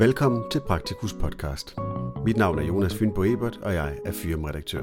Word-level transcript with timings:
Velkommen 0.00 0.42
til 0.50 0.60
Praktikus 0.60 1.12
podcast. 1.12 1.76
Mit 2.24 2.36
navn 2.36 2.58
er 2.58 2.62
Jonas 2.62 2.94
Fynbo 2.94 3.24
Ebert, 3.24 3.56
og 3.62 3.74
jeg 3.74 3.98
er 4.04 4.12
firmaredaktør. 4.12 4.80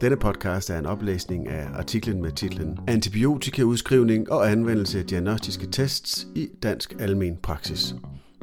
Denne 0.00 0.16
podcast 0.16 0.70
er 0.70 0.78
en 0.78 0.86
oplæsning 0.86 1.48
af 1.48 1.68
artiklen 1.74 2.22
med 2.22 2.32
titlen 2.32 2.78
Antibiotikaudskrivning 2.88 4.32
og 4.32 4.50
anvendelse 4.50 4.98
af 4.98 5.04
diagnostiske 5.04 5.66
tests 5.66 6.26
i 6.34 6.48
dansk 6.62 6.94
almen 7.00 7.36
praksis. 7.36 7.94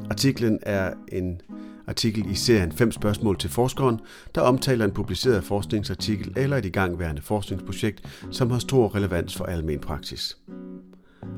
Artiklen 0.09 0.59
er 0.61 0.93
en 1.11 1.41
artikel 1.87 2.31
i 2.31 2.35
serien 2.35 2.71
5 2.71 2.91
spørgsmål 2.91 3.37
til 3.37 3.49
forskeren, 3.49 3.99
der 4.35 4.41
omtaler 4.41 4.85
en 4.85 4.91
publiceret 4.91 5.43
forskningsartikel 5.43 6.33
eller 6.37 6.57
et 6.57 6.65
igangværende 6.65 7.21
forskningsprojekt, 7.21 8.25
som 8.31 8.51
har 8.51 8.59
stor 8.59 8.95
relevans 8.95 9.35
for 9.35 9.45
almen 9.45 9.79
praksis. 9.79 10.37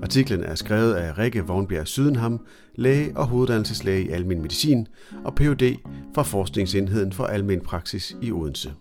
Artiklen 0.03 0.43
er 0.43 0.55
skrevet 0.55 0.93
af 0.93 1.17
Rikke 1.17 1.41
Vognbjerg 1.41 1.87
Sydenham, 1.87 2.45
læge 2.75 3.17
og 3.17 3.27
hoveduddannelseslæge 3.27 4.05
i 4.05 4.09
almen 4.09 4.41
medicin 4.41 4.87
og 5.25 5.35
Ph.D. 5.35 5.75
fra 6.15 6.23
Forskningsenheden 6.23 7.13
for 7.13 7.25
Almen 7.25 7.61
Praksis 7.61 8.15
i 8.21 8.31
Odense. 8.31 8.73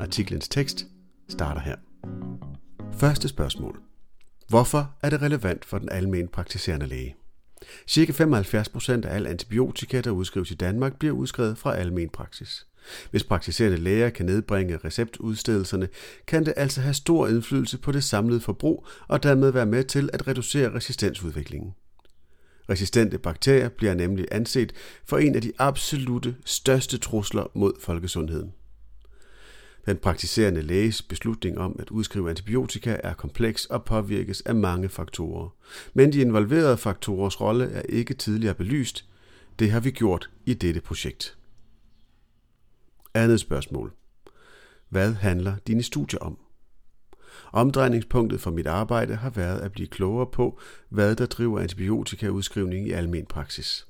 Artiklens 0.00 0.48
tekst 0.48 0.86
starter 1.28 1.60
her. 1.60 1.76
Første 2.92 3.28
spørgsmål. 3.28 3.80
Hvorfor 4.48 4.94
er 5.02 5.10
det 5.10 5.22
relevant 5.22 5.64
for 5.64 5.78
den 5.78 5.88
almen 5.88 6.28
praktiserende 6.28 6.86
læge? 6.86 7.16
Cirka 7.88 8.12
75% 8.12 9.06
af 9.06 9.14
al 9.14 9.26
antibiotika, 9.26 10.00
der 10.00 10.10
udskrives 10.10 10.50
i 10.50 10.54
Danmark, 10.54 10.98
bliver 10.98 11.14
udskrevet 11.14 11.58
fra 11.58 11.76
almen 11.76 12.08
praksis. 12.08 12.66
Hvis 13.10 13.24
praktiserende 13.24 13.78
læger 13.78 14.10
kan 14.10 14.26
nedbringe 14.26 14.76
receptudstedelserne, 14.76 15.88
kan 16.26 16.46
det 16.46 16.54
altså 16.56 16.80
have 16.80 16.94
stor 16.94 17.28
indflydelse 17.28 17.78
på 17.78 17.92
det 17.92 18.04
samlede 18.04 18.40
forbrug 18.40 18.86
og 19.08 19.22
dermed 19.22 19.50
være 19.50 19.66
med 19.66 19.84
til 19.84 20.10
at 20.12 20.28
reducere 20.28 20.74
resistensudviklingen. 20.74 21.74
Resistente 22.70 23.18
bakterier 23.18 23.68
bliver 23.68 23.94
nemlig 23.94 24.26
anset 24.30 24.72
for 25.04 25.18
en 25.18 25.34
af 25.34 25.42
de 25.42 25.52
absolute 25.58 26.36
største 26.44 26.98
trusler 26.98 27.50
mod 27.54 27.72
folkesundheden. 27.80 28.52
Den 29.86 29.96
praktiserende 29.96 30.62
læges 30.62 31.02
beslutning 31.02 31.58
om 31.58 31.76
at 31.78 31.90
udskrive 31.90 32.30
antibiotika 32.30 32.96
er 33.04 33.14
kompleks 33.14 33.66
og 33.66 33.84
påvirkes 33.84 34.40
af 34.40 34.54
mange 34.54 34.88
faktorer. 34.88 35.48
Men 35.94 36.12
de 36.12 36.20
involverede 36.20 36.76
faktorers 36.76 37.40
rolle 37.40 37.64
er 37.64 37.82
ikke 37.82 38.14
tidligere 38.14 38.54
belyst. 38.54 39.04
Det 39.58 39.70
har 39.70 39.80
vi 39.80 39.90
gjort 39.90 40.30
i 40.46 40.54
dette 40.54 40.80
projekt. 40.80 41.36
Andet 43.16 43.40
spørgsmål. 43.40 43.92
Hvad 44.88 45.12
handler 45.12 45.56
dine 45.66 45.82
studier 45.82 46.18
om? 46.20 46.38
Omdrejningspunktet 47.52 48.40
for 48.40 48.50
mit 48.50 48.66
arbejde 48.66 49.14
har 49.14 49.30
været 49.30 49.60
at 49.60 49.72
blive 49.72 49.88
klogere 49.88 50.26
på, 50.26 50.58
hvad 50.88 51.16
der 51.16 51.26
driver 51.26 51.60
antibiotikaudskrivning 51.60 52.88
i 52.88 52.92
almen 52.92 53.26
praksis. 53.26 53.86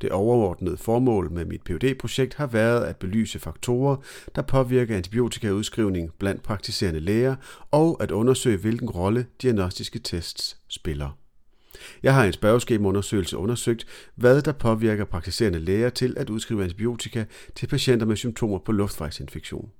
Det 0.00 0.12
overordnede 0.12 0.76
formål 0.76 1.30
med 1.30 1.44
mit 1.44 1.62
phd 1.62 1.94
projekt 1.98 2.34
har 2.34 2.46
været 2.46 2.84
at 2.84 2.96
belyse 2.96 3.38
faktorer, 3.38 3.96
der 4.34 4.42
påvirker 4.42 4.96
antibiotikaudskrivning 4.96 6.12
blandt 6.18 6.42
praktiserende 6.42 7.00
læger, 7.00 7.36
og 7.70 8.02
at 8.02 8.10
undersøge, 8.10 8.56
hvilken 8.58 8.90
rolle 8.90 9.26
diagnostiske 9.42 9.98
tests 9.98 10.56
spiller. 10.68 11.18
Jeg 12.02 12.14
har 12.14 12.24
i 12.24 12.26
en 12.26 12.32
spørgeskemaundersøgelse 12.32 13.36
undersøgt, 13.36 13.86
hvad 14.14 14.42
der 14.42 14.52
påvirker 14.52 15.04
praktiserende 15.04 15.58
læger 15.58 15.90
til 15.90 16.14
at 16.16 16.30
udskrive 16.30 16.62
antibiotika 16.62 17.24
til 17.54 17.66
patienter 17.66 18.06
med 18.06 18.16
symptomer 18.16 18.58
på 18.58 18.72
luftvejsinfektion. 18.72 19.70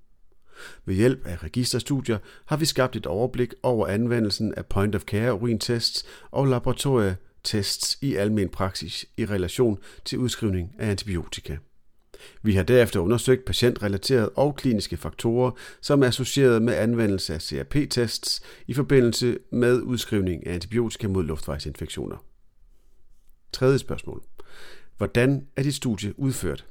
Ved 0.84 0.94
hjælp 0.94 1.26
af 1.26 1.42
registerstudier 1.42 2.18
har 2.46 2.56
vi 2.56 2.64
skabt 2.64 2.96
et 2.96 3.06
overblik 3.06 3.54
over 3.62 3.86
anvendelsen 3.86 4.54
af 4.54 4.66
point-of-care 4.66 5.34
urintests 5.34 6.06
og 6.30 6.46
laboratorietests 6.46 7.98
i 8.02 8.14
almen 8.14 8.48
praksis 8.48 9.06
i 9.16 9.26
relation 9.26 9.78
til 10.04 10.18
udskrivning 10.18 10.74
af 10.78 10.90
antibiotika. 10.90 11.56
Vi 12.42 12.54
har 12.54 12.62
derefter 12.62 13.00
undersøgt 13.00 13.44
patientrelaterede 13.44 14.28
og 14.28 14.56
kliniske 14.56 14.96
faktorer, 14.96 15.50
som 15.80 16.02
er 16.02 16.06
associeret 16.06 16.62
med 16.62 16.74
anvendelse 16.74 17.34
af 17.34 17.42
CRP-tests 17.42 18.42
i 18.66 18.74
forbindelse 18.74 19.38
med 19.52 19.80
udskrivning 19.82 20.46
af 20.46 20.54
antibiotika 20.54 21.08
mod 21.08 21.24
luftvejsinfektioner. 21.24 22.16
Tredje 23.52 23.78
spørgsmål. 23.78 24.22
Hvordan 24.96 25.46
er 25.56 25.62
dit 25.62 25.74
studie 25.74 26.18
udført? 26.18 26.64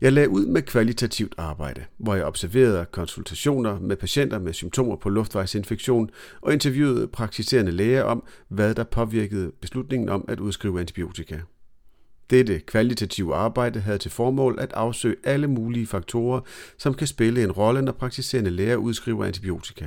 Jeg 0.00 0.12
lagde 0.12 0.28
ud 0.28 0.46
med 0.46 0.62
kvalitativt 0.62 1.34
arbejde, 1.38 1.84
hvor 1.98 2.14
jeg 2.14 2.24
observerede 2.24 2.86
konsultationer 2.92 3.78
med 3.78 3.96
patienter 3.96 4.38
med 4.38 4.52
symptomer 4.52 4.96
på 4.96 5.08
luftvejsinfektion 5.08 6.10
og 6.40 6.52
interviewede 6.52 7.08
praktiserende 7.08 7.72
læger 7.72 8.02
om, 8.02 8.24
hvad 8.48 8.74
der 8.74 8.84
påvirkede 8.84 9.52
beslutningen 9.60 10.08
om 10.08 10.24
at 10.28 10.40
udskrive 10.40 10.80
antibiotika. 10.80 11.40
Dette 12.30 12.60
kvalitative 12.60 13.34
arbejde 13.34 13.80
havde 13.80 13.98
til 13.98 14.10
formål 14.10 14.58
at 14.60 14.72
afsøge 14.72 15.16
alle 15.24 15.46
mulige 15.46 15.86
faktorer, 15.86 16.40
som 16.78 16.94
kan 16.94 17.06
spille 17.06 17.44
en 17.44 17.52
rolle, 17.52 17.82
når 17.82 17.92
praktiserende 17.92 18.50
læger 18.50 18.76
udskriver 18.76 19.24
antibiotika. 19.24 19.86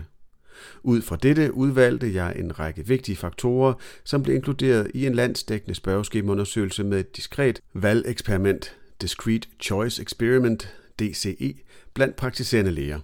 Ud 0.83 1.01
fra 1.01 1.15
dette 1.15 1.53
udvalgte 1.53 2.13
jeg 2.13 2.33
en 2.35 2.59
række 2.59 2.87
vigtige 2.87 3.15
faktorer, 3.15 3.73
som 4.03 4.23
blev 4.23 4.35
inkluderet 4.35 4.91
i 4.93 5.05
en 5.05 5.15
landsdækkende 5.15 5.75
spørgeskemaundersøgelse 5.75 6.83
med 6.83 6.99
et 6.99 7.15
diskret 7.15 7.59
valgeksperiment, 7.73 8.75
Discrete 9.01 9.47
Choice 9.61 10.01
Experiment, 10.01 10.75
DCE, 10.99 11.53
blandt 11.93 12.15
praktiserende 12.15 12.71
læger. 12.71 12.99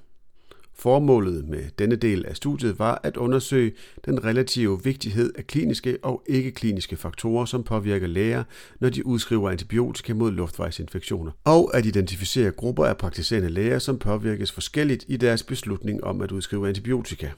Formålet 0.79 1.47
med 1.47 1.63
denne 1.79 1.95
del 1.95 2.25
af 2.25 2.35
studiet 2.35 2.79
var 2.79 3.01
at 3.03 3.17
undersøge 3.17 3.71
den 4.05 4.23
relative 4.23 4.83
vigtighed 4.83 5.33
af 5.37 5.47
kliniske 5.47 5.97
og 6.03 6.23
ikke-kliniske 6.27 6.95
faktorer, 6.95 7.45
som 7.45 7.63
påvirker 7.63 8.07
læger, 8.07 8.43
når 8.79 8.89
de 8.89 9.05
udskriver 9.05 9.49
antibiotika 9.49 10.13
mod 10.13 10.31
luftvejsinfektioner, 10.31 11.31
og 11.43 11.77
at 11.77 11.85
identificere 11.85 12.51
grupper 12.51 12.85
af 12.85 12.97
praktiserende 12.97 13.49
læger, 13.49 13.79
som 13.79 13.99
påvirkes 13.99 14.51
forskelligt 14.51 15.05
i 15.07 15.17
deres 15.17 15.43
beslutning 15.43 16.03
om 16.03 16.21
at 16.21 16.31
udskrive 16.31 16.67
antibiotika. 16.67 17.29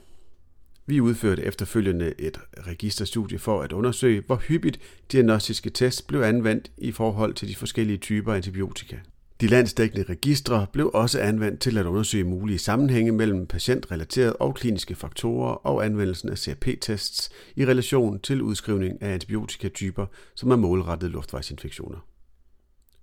Vi 0.86 1.00
udførte 1.00 1.42
efterfølgende 1.44 2.12
et 2.18 2.40
registerstudie 2.66 3.38
for 3.38 3.62
at 3.62 3.72
undersøge, 3.72 4.22
hvor 4.26 4.36
hyppigt 4.36 4.78
diagnostiske 5.12 5.70
tests 5.70 6.02
blev 6.02 6.20
anvendt 6.20 6.70
i 6.78 6.92
forhold 6.92 7.34
til 7.34 7.48
de 7.48 7.56
forskellige 7.56 7.98
typer 7.98 8.34
antibiotika. 8.34 8.96
De 9.42 9.46
landsdækkende 9.46 10.04
registre 10.08 10.66
blev 10.72 10.90
også 10.94 11.20
anvendt 11.20 11.60
til 11.60 11.78
at 11.78 11.86
undersøge 11.86 12.24
mulige 12.24 12.58
sammenhænge 12.58 13.12
mellem 13.12 13.46
patientrelaterede 13.46 14.36
og 14.36 14.54
kliniske 14.54 14.94
faktorer 14.94 15.52
og 15.52 15.84
anvendelsen 15.84 16.28
af 16.28 16.38
CRP-tests 16.38 17.30
i 17.56 17.66
relation 17.66 18.20
til 18.20 18.42
udskrivning 18.42 19.02
af 19.02 19.14
antibiotikatyper, 19.14 20.06
som 20.34 20.50
er 20.50 20.56
målrettet 20.56 21.10
luftvejsinfektioner. 21.10 21.98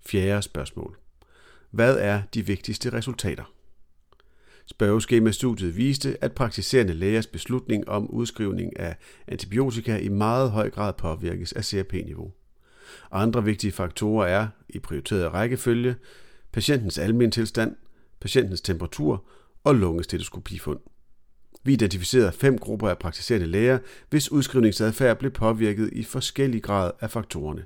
Fjerde 0.06 0.42
spørgsmål. 0.42 0.98
Hvad 1.70 1.98
er 1.98 2.22
de 2.34 2.46
vigtigste 2.46 2.92
resultater? 2.92 3.52
Spørgeskemastudiet 4.66 5.76
viste, 5.76 6.24
at 6.24 6.32
praktiserende 6.32 6.94
lægers 6.94 7.26
beslutning 7.26 7.88
om 7.88 8.10
udskrivning 8.10 8.80
af 8.80 8.96
antibiotika 9.28 9.98
i 9.98 10.08
meget 10.08 10.50
høj 10.50 10.70
grad 10.70 10.92
påvirkes 10.92 11.52
af 11.52 11.64
CRP-niveau. 11.64 12.32
Andre 13.12 13.44
vigtige 13.44 13.72
faktorer 13.72 14.26
er, 14.26 14.48
i 14.68 14.78
prioriteret 14.78 15.32
rækkefølge, 15.32 15.94
patientens 16.52 16.98
almen 16.98 17.30
tilstand, 17.30 17.76
patientens 18.20 18.60
temperatur 18.60 19.24
og 19.64 19.74
lungestetoskopifund. 19.74 20.78
Vi 21.64 21.72
identificerede 21.72 22.32
fem 22.32 22.58
grupper 22.58 22.88
af 22.88 22.98
praktiserende 22.98 23.46
læger, 23.46 23.78
hvis 24.10 24.32
udskrivningsadfærd 24.32 25.18
blev 25.18 25.30
påvirket 25.30 25.90
i 25.92 26.02
forskellig 26.02 26.62
grad 26.62 26.90
af 27.00 27.10
faktorerne. 27.10 27.64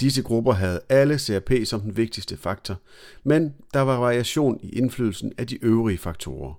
Disse 0.00 0.22
grupper 0.22 0.52
havde 0.52 0.80
alle 0.88 1.18
CRP 1.18 1.50
som 1.64 1.80
den 1.80 1.96
vigtigste 1.96 2.36
faktor, 2.36 2.80
men 3.24 3.54
der 3.74 3.80
var 3.80 3.98
variation 3.98 4.60
i 4.62 4.70
indflydelsen 4.70 5.32
af 5.38 5.46
de 5.46 5.64
øvrige 5.64 5.98
faktorer. 5.98 6.54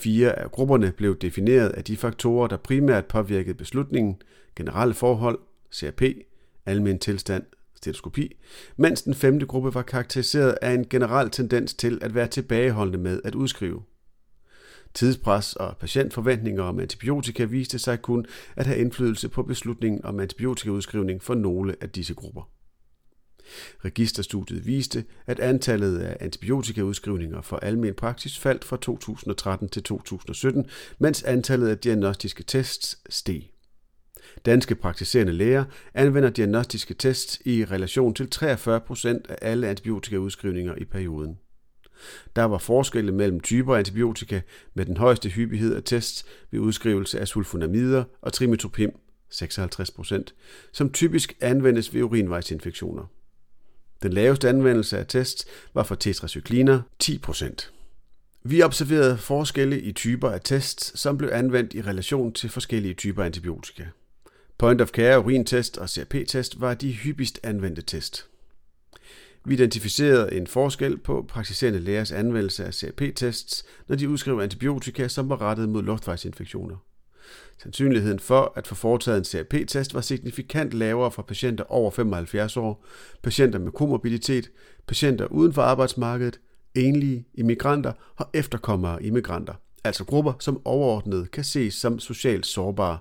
Fire 0.00 0.38
af 0.38 0.50
grupperne 0.50 0.92
blev 0.92 1.18
defineret 1.18 1.68
af 1.68 1.84
de 1.84 1.96
faktorer, 1.96 2.46
der 2.46 2.56
primært 2.56 3.06
påvirkede 3.06 3.54
beslutningen, 3.54 4.22
generelle 4.56 4.94
forhold, 4.94 5.38
CRP, 5.74 6.02
almen 6.66 6.98
tilstand 6.98 7.44
stetoskopi, 7.80 8.36
mens 8.76 9.02
den 9.02 9.14
femte 9.14 9.46
gruppe 9.46 9.74
var 9.74 9.82
karakteriseret 9.82 10.58
af 10.62 10.72
en 10.72 10.88
generel 10.88 11.30
tendens 11.30 11.74
til 11.74 11.98
at 12.02 12.14
være 12.14 12.26
tilbageholdende 12.26 12.98
med 12.98 13.20
at 13.24 13.34
udskrive. 13.34 13.82
Tidspres 14.94 15.56
og 15.56 15.76
patientforventninger 15.76 16.62
om 16.62 16.80
antibiotika 16.80 17.44
viste 17.44 17.78
sig 17.78 18.02
kun 18.02 18.26
at 18.56 18.66
have 18.66 18.78
indflydelse 18.78 19.28
på 19.28 19.42
beslutningen 19.42 20.04
om 20.04 20.20
antibiotikaudskrivning 20.20 21.22
for 21.22 21.34
nogle 21.34 21.76
af 21.80 21.90
disse 21.90 22.14
grupper. 22.14 22.50
Registerstudiet 23.84 24.66
viste, 24.66 25.04
at 25.26 25.40
antallet 25.40 25.98
af 25.98 26.16
antibiotikaudskrivninger 26.20 27.40
for 27.40 27.56
almen 27.56 27.94
praksis 27.94 28.38
faldt 28.38 28.64
fra 28.64 28.76
2013 28.76 29.68
til 29.68 29.82
2017, 29.82 30.66
mens 30.98 31.22
antallet 31.22 31.68
af 31.68 31.78
diagnostiske 31.78 32.42
tests 32.42 32.98
steg. 33.08 33.50
Danske 34.44 34.74
praktiserende 34.74 35.32
læger 35.32 35.64
anvender 35.94 36.30
diagnostiske 36.30 36.94
tests 36.94 37.42
i 37.44 37.64
relation 37.64 38.14
til 38.14 38.30
43 38.30 38.80
procent 38.80 39.26
af 39.30 39.38
alle 39.42 39.68
antibiotikaudskrivninger 39.68 40.74
i 40.74 40.84
perioden. 40.84 41.38
Der 42.36 42.44
var 42.44 42.58
forskelle 42.58 43.12
mellem 43.12 43.40
typer 43.40 43.76
antibiotika 43.76 44.40
med 44.74 44.86
den 44.86 44.96
højeste 44.96 45.28
hyppighed 45.28 45.74
af 45.74 45.82
tests 45.84 46.24
ved 46.50 46.60
udskrivelse 46.60 47.20
af 47.20 47.28
sulfonamider 47.28 48.04
og 48.22 48.32
trimetopim 48.32 48.92
56%, 49.34 50.22
som 50.72 50.92
typisk 50.92 51.36
anvendes 51.40 51.94
ved 51.94 52.02
urinvejsinfektioner. 52.02 53.04
Den 54.02 54.12
laveste 54.12 54.48
anvendelse 54.48 54.98
af 54.98 55.06
tests 55.06 55.46
var 55.74 55.82
for 55.82 55.94
tetracykliner 55.94 56.82
10%. 57.02 57.70
Vi 58.42 58.62
observerede 58.62 59.18
forskelle 59.18 59.80
i 59.80 59.92
typer 59.92 60.30
af 60.30 60.40
tests, 60.40 61.00
som 61.00 61.18
blev 61.18 61.30
anvendt 61.32 61.74
i 61.74 61.82
relation 61.82 62.32
til 62.32 62.50
forskellige 62.50 62.94
typer 62.94 63.24
antibiotika. 63.24 63.84
Point 64.60 64.80
of 64.80 64.90
care 64.90 65.20
urintest 65.20 65.78
og 65.78 65.88
CRP-test 65.88 66.60
var 66.60 66.74
de 66.74 66.92
hyppigst 66.92 67.40
anvendte 67.42 67.82
test. 67.82 68.26
Vi 69.44 69.54
identificerede 69.54 70.32
en 70.32 70.46
forskel 70.46 70.98
på 70.98 71.24
praktiserende 71.28 71.78
lægers 71.80 72.12
anvendelse 72.12 72.64
af 72.64 72.74
CRP-tests, 72.74 73.64
når 73.88 73.96
de 73.96 74.08
udskrev 74.08 74.38
antibiotika, 74.38 75.08
som 75.08 75.28
var 75.28 75.40
rettet 75.40 75.68
mod 75.68 75.82
luftvejsinfektioner. 75.82 76.76
Sandsynligheden 77.62 78.18
for 78.18 78.52
at 78.56 78.66
få 78.66 78.74
foretaget 78.74 79.18
en 79.18 79.24
CRP-test 79.24 79.94
var 79.94 80.00
signifikant 80.00 80.74
lavere 80.74 81.10
for 81.10 81.22
patienter 81.22 81.64
over 81.64 81.90
75 81.90 82.56
år, 82.56 82.84
patienter 83.22 83.58
med 83.58 83.72
komorbiditet, 83.72 84.50
patienter 84.86 85.26
uden 85.26 85.52
for 85.52 85.62
arbejdsmarkedet, 85.62 86.40
enlige, 86.74 87.26
immigranter 87.34 87.92
og 88.16 88.26
efterkommere 88.34 89.02
immigranter, 89.02 89.54
altså 89.84 90.04
grupper, 90.04 90.32
som 90.40 90.60
overordnet 90.64 91.30
kan 91.30 91.44
ses 91.44 91.74
som 91.74 91.98
socialt 91.98 92.46
sårbare. 92.46 92.98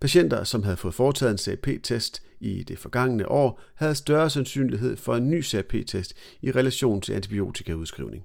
Patienter, 0.00 0.44
som 0.44 0.62
havde 0.62 0.76
fået 0.76 0.94
foretaget 0.94 1.32
en 1.32 1.38
CRP-test 1.38 2.22
i 2.40 2.62
det 2.62 2.78
forgangne 2.78 3.28
år, 3.28 3.60
havde 3.74 3.94
større 3.94 4.30
sandsynlighed 4.30 4.96
for 4.96 5.16
en 5.16 5.30
ny 5.30 5.44
CRP-test 5.44 6.14
i 6.42 6.50
relation 6.50 7.00
til 7.00 7.12
antibiotikaudskrivning. 7.12 8.24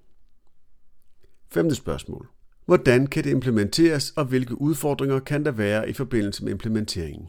Femte 1.52 1.76
spørgsmål. 1.76 2.28
Hvordan 2.66 3.08
kan 3.08 3.24
det 3.24 3.30
implementeres, 3.30 4.14
og 4.16 4.26
hvilke 4.26 4.62
udfordringer 4.62 5.20
kan 5.20 5.46
der 5.46 5.52
være 5.52 5.90
i 5.90 5.94
forbindelse 5.94 6.44
med 6.44 6.52
implementeringen? 6.52 7.28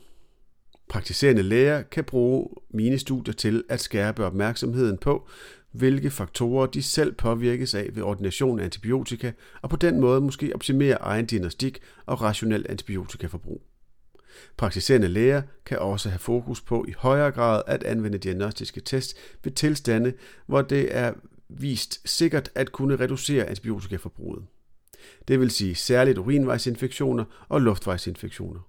Praktiserende 0.88 1.42
læger 1.42 1.82
kan 1.82 2.04
bruge 2.04 2.48
mine 2.70 2.98
studier 2.98 3.34
til 3.34 3.64
at 3.68 3.80
skærpe 3.80 4.24
opmærksomheden 4.24 4.98
på, 4.98 5.28
hvilke 5.72 6.10
faktorer 6.10 6.66
de 6.66 6.82
selv 6.82 7.12
påvirkes 7.12 7.74
af 7.74 7.90
ved 7.92 8.02
ordination 8.02 8.60
af 8.60 8.64
antibiotika, 8.64 9.32
og 9.62 9.70
på 9.70 9.76
den 9.76 10.00
måde 10.00 10.20
måske 10.20 10.54
optimere 10.54 10.94
egen 10.94 11.26
diagnostik 11.26 11.80
og 12.06 12.22
rationel 12.22 12.66
antibiotikaforbrug. 12.68 13.62
Praktiserende 14.56 15.08
læger 15.08 15.42
kan 15.66 15.78
også 15.78 16.08
have 16.08 16.18
fokus 16.18 16.60
på 16.60 16.84
i 16.88 16.92
højere 16.98 17.30
grad 17.30 17.62
at 17.66 17.82
anvende 17.82 18.18
diagnostiske 18.18 18.80
test 18.80 19.16
ved 19.44 19.52
tilstande, 19.52 20.12
hvor 20.46 20.62
det 20.62 20.96
er 20.96 21.12
vist 21.48 22.00
sikkert 22.04 22.50
at 22.54 22.72
kunne 22.72 22.96
reducere 22.96 23.44
antibiotikaforbruget. 23.44 24.44
Det 25.28 25.40
vil 25.40 25.50
sige 25.50 25.74
særligt 25.74 26.18
urinvejsinfektioner 26.18 27.24
og 27.48 27.60
luftvejsinfektioner. 27.60 28.60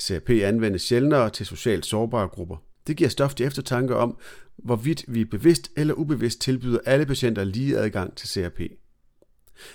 CRP 0.00 0.30
anvendes 0.30 0.82
sjældnere 0.82 1.30
til 1.30 1.46
socialt 1.46 1.86
sårbare 1.86 2.28
grupper. 2.28 2.56
Det 2.86 2.96
giver 2.96 3.10
stof 3.10 3.34
til 3.34 3.46
eftertanke 3.46 3.96
om, 3.96 4.18
hvorvidt 4.56 5.04
vi 5.08 5.24
bevidst 5.24 5.70
eller 5.76 5.94
ubevidst 5.94 6.40
tilbyder 6.40 6.78
alle 6.84 7.06
patienter 7.06 7.44
lige 7.44 7.78
adgang 7.78 8.16
til 8.16 8.28
CRP. 8.28 8.60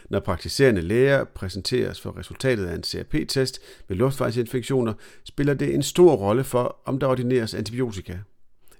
Når 0.09 0.19
praktiserende 0.19 0.81
læger 0.81 1.23
præsenteres 1.23 2.01
for 2.01 2.17
resultatet 2.17 2.65
af 2.65 2.75
en 2.75 2.83
CRP-test 2.83 3.61
ved 3.87 3.97
luftvejsinfektioner, 3.97 4.93
spiller 5.23 5.53
det 5.53 5.73
en 5.73 5.83
stor 5.83 6.15
rolle 6.15 6.43
for, 6.43 6.77
om 6.85 6.99
der 6.99 7.07
ordineres 7.07 7.53
antibiotika. 7.53 8.17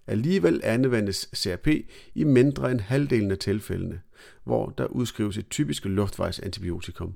Alligevel 0.08 0.62
anvendes 0.64 1.30
CRP 1.36 1.68
i 2.16 2.24
mindre 2.24 2.72
end 2.72 2.80
halvdelen 2.80 3.32
af 3.32 3.38
tilfældene, 3.38 4.02
hvor 4.44 4.74
der 4.78 4.86
udskrives 4.86 5.38
et 5.38 5.50
typisk 5.50 5.86
luftvejsantibiotikum. 5.86 7.16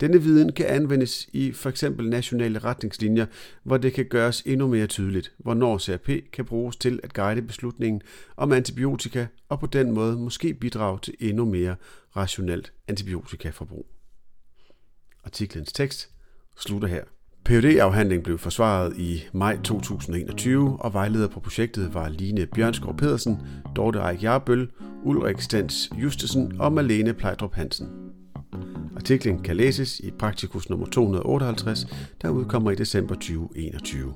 Denne 0.00 0.22
viden 0.22 0.52
kan 0.52 0.66
anvendes 0.66 1.28
i 1.32 1.52
f.eks. 1.52 1.84
nationale 1.98 2.58
retningslinjer, 2.58 3.26
hvor 3.62 3.76
det 3.76 3.92
kan 3.92 4.04
gøres 4.04 4.42
endnu 4.46 4.68
mere 4.68 4.86
tydeligt, 4.86 5.32
hvornår 5.38 5.78
CRP 5.78 6.10
kan 6.32 6.44
bruges 6.44 6.76
til 6.76 7.00
at 7.02 7.12
guide 7.12 7.42
beslutningen 7.42 8.02
om 8.36 8.52
antibiotika 8.52 9.26
og 9.48 9.60
på 9.60 9.66
den 9.66 9.90
måde 9.90 10.16
måske 10.16 10.54
bidrage 10.54 10.98
til 11.02 11.14
endnu 11.20 11.44
mere 11.44 11.76
rationelt 12.16 12.72
antibiotikaforbrug. 12.88 13.86
Artiklens 15.24 15.72
tekst 15.72 16.10
slutter 16.58 16.88
her. 16.88 17.04
phd 17.44 17.64
afhandlingen 17.64 18.22
blev 18.22 18.38
forsvaret 18.38 18.96
i 18.96 19.22
maj 19.32 19.58
2021, 19.64 20.76
og 20.80 20.92
vejleder 20.92 21.28
på 21.28 21.40
projektet 21.40 21.94
var 21.94 22.08
Line 22.08 22.46
Bjørnskov 22.46 22.96
Pedersen, 22.96 23.38
Dorte 23.76 23.98
Eik 24.10 24.22
Jarbøl, 24.22 24.70
Ulrik 25.04 25.40
Stens 25.40 25.90
Justesen 26.02 26.60
og 26.60 26.72
Malene 26.72 27.14
Plejdrup 27.14 27.54
Hansen. 27.54 28.01
Artiklen 29.02 29.42
kan 29.42 29.56
læses 29.56 30.00
i 30.00 30.10
Praktikus 30.10 30.70
nummer 30.70 30.86
258, 30.86 31.86
der 32.22 32.30
udkommer 32.30 32.70
i 32.70 32.74
december 32.74 33.14
2021. 33.14 34.14